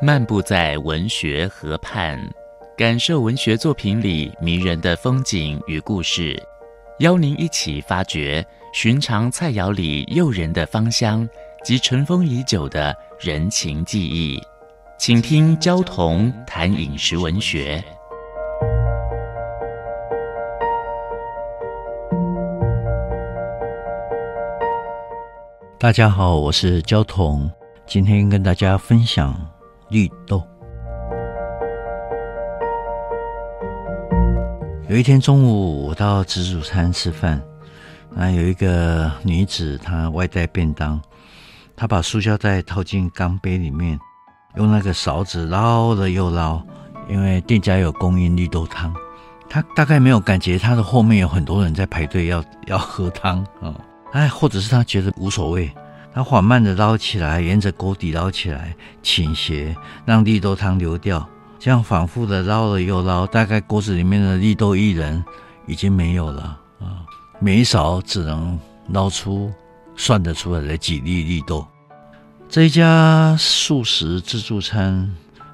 [0.00, 2.16] 漫步在文学河畔，
[2.76, 6.40] 感受文学作品里迷人的风景与故事，
[7.00, 11.28] 邀您一起发掘寻常菜肴里诱人的芳香
[11.64, 14.40] 及尘封已久的人情记忆。
[14.98, 17.82] 请听焦桐谈饮食文学。
[25.76, 27.50] 大家好，我是焦桐，
[27.84, 29.57] 今天跟大家分享。
[29.90, 30.42] 绿豆。
[34.88, 37.42] 有一天中午，我到自助餐吃饭，
[38.10, 40.98] 那有一个女子，她外带便当，
[41.76, 44.00] 她把塑胶袋套进钢杯里面，
[44.56, 46.62] 用那个勺子捞了又捞，
[47.06, 48.94] 因为店家有供应绿豆汤，
[49.46, 53.74] 她大概没有感觉她的后面有很多人在排队要要喝汤啊，
[54.12, 55.70] 哎，或者是她觉得无所谓。
[56.18, 58.74] 它缓慢地捞起来，沿着锅底捞起来，
[59.04, 59.72] 倾斜，
[60.04, 61.24] 让绿豆汤流掉。
[61.60, 65.24] 这样反复的捞了又捞，大概锅子里面的绿豆薏仁
[65.68, 67.06] 已经没有了啊！
[67.38, 69.52] 每一勺只能捞出
[69.94, 71.64] 算得出来的几粒绿豆。
[72.48, 75.08] 这一家素食自助餐，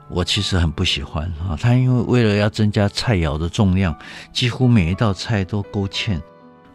[0.08, 1.58] 我其实很不喜欢啊！
[1.60, 3.94] 他因为为了要增加菜肴的重量，
[4.32, 6.18] 几乎每一道菜都勾芡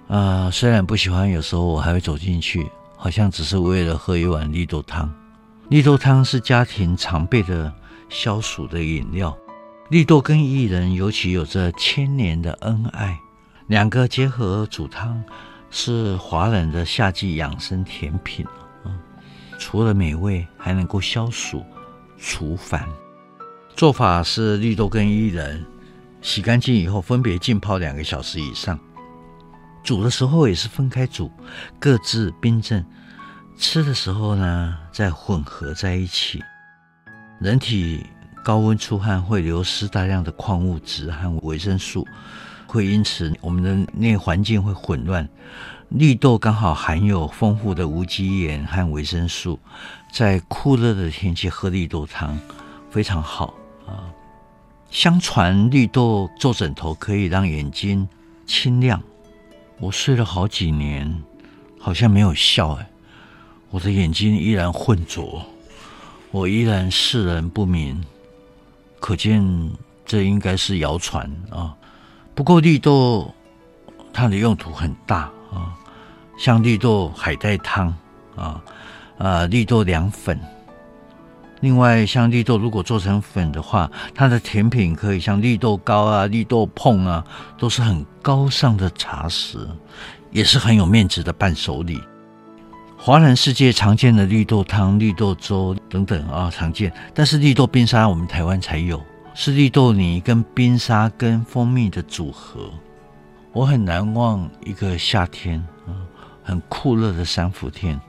[0.08, 0.48] 啊。
[0.52, 2.70] 虽然不喜欢，有时候我还会走进去。
[3.02, 5.10] 好像只是为了喝一碗绿豆汤。
[5.70, 7.74] 绿豆汤是家庭常备的
[8.10, 9.36] 消暑的饮料。
[9.90, 13.18] 绿豆跟薏仁尤其有着千年的恩爱，
[13.68, 15.24] 两个结合煮汤，
[15.72, 18.46] 是华人的夏季养生甜品。
[18.84, 19.00] 嗯
[19.58, 21.64] 除了美味，还能够消暑
[22.18, 22.86] 除烦。
[23.76, 25.66] 做法是绿豆跟薏仁
[26.22, 28.78] 洗干净以后，分别浸泡两个小时以上。
[29.84, 31.32] 煮的时候也是分开煮，
[31.80, 32.86] 各自冰镇。
[33.58, 36.44] 吃的时候呢，再混合在一起。
[37.40, 38.06] 人体
[38.44, 42.08] 高温出汗会流失大量的矿物质和维生素，
[42.68, 45.28] 会因此我们的内环境会混乱。
[45.90, 49.60] 绿豆刚好含有丰富的无机盐和维生素，
[50.14, 52.38] 在酷热的天气喝绿豆汤
[52.92, 53.54] 非常好
[53.88, 54.08] 啊。
[54.90, 58.08] 相传绿豆做枕头可以让眼睛
[58.46, 59.02] 清亮。
[59.80, 61.24] 我睡了好几年，
[61.80, 62.90] 好像没有笑哎，
[63.70, 65.42] 我的眼睛依然浑浊，
[66.32, 68.04] 我依然视人不明，
[69.00, 69.72] 可见
[70.06, 71.74] 这应该是谣传啊。
[72.36, 73.34] 不过绿豆
[74.12, 75.74] 它的用途很大啊，
[76.38, 77.88] 像绿豆海带汤
[78.36, 78.62] 啊，
[79.18, 80.38] 啊绿豆凉粉。
[81.62, 87.24] 另外，像绿豆如果做成粉的话，它的甜品可以像绿豆糕啊、绿豆椪啊，
[87.58, 89.68] 都是很高尚的茶食，
[90.32, 92.02] 也是很有面子的伴手礼。
[92.98, 96.94] 华人世界常见的绿豆汤、绿豆粥等等啊，常见。
[97.14, 99.02] 但是绿豆冰沙我们台湾才有，
[99.34, 102.70] 是绿豆泥跟冰沙跟蜂蜜的组合。
[103.52, 105.66] 我很难忘一个夏天，
[106.44, 108.00] 很酷热的三伏天，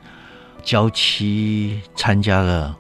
[0.62, 2.77] 娇妻参加了。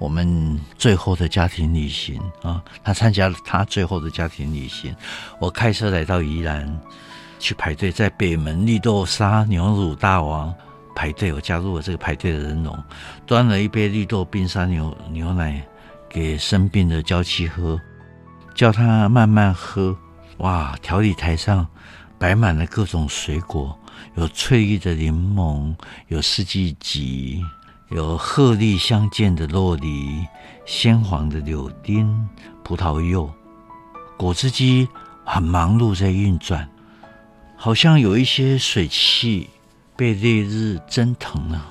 [0.00, 4.96] 我们最后的家庭旅行啊，他参加了他最后的家庭旅行。
[5.38, 6.80] 我开车来到宜兰，
[7.38, 10.52] 去排队，在北门绿豆沙牛乳大王
[10.96, 11.30] 排队。
[11.34, 12.82] 我加入了这个排队的人龙，
[13.26, 15.62] 端了一杯绿豆冰沙牛牛奶
[16.08, 17.78] 给生病的娇妻喝，
[18.54, 19.94] 叫他慢慢喝。
[20.38, 21.66] 哇，调理台上
[22.18, 23.78] 摆满了各种水果，
[24.14, 25.74] 有翠绿的柠檬，
[26.08, 27.38] 有四季橘。
[27.90, 30.24] 有鹤绿相间的酪梨，
[30.64, 32.28] 鲜黄的柳丁、
[32.62, 33.28] 葡萄柚，
[34.16, 34.88] 果汁机
[35.24, 36.68] 很忙碌在运转，
[37.56, 39.50] 好像有一些水汽
[39.96, 41.66] 被烈日蒸腾了，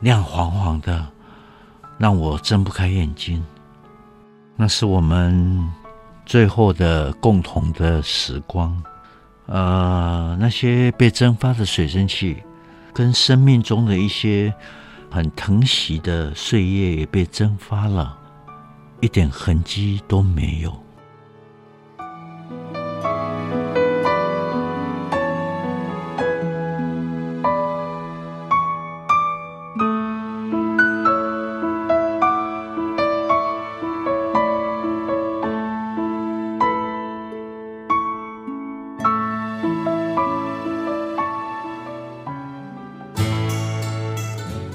[0.00, 1.06] 亮黄黄的，
[1.96, 3.42] 让我睁不开眼睛。
[4.54, 5.66] 那是我们
[6.26, 8.82] 最后的共同的时光，
[9.46, 12.36] 呃，那些被蒸发的水蒸气，
[12.92, 14.52] 跟生命中的一些。
[15.10, 18.16] 很疼惜的岁月也被蒸发了，
[19.00, 20.87] 一点痕迹都没有。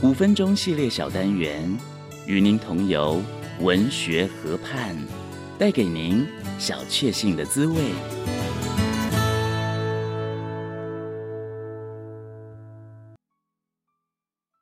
[0.03, 1.77] 五分钟系列小单元，
[2.27, 3.21] 与您同游
[3.61, 4.93] 文学河畔，
[5.57, 6.27] 带给您
[6.59, 7.75] 小确幸的滋味。